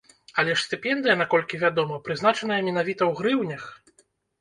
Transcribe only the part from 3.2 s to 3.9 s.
грыўнях?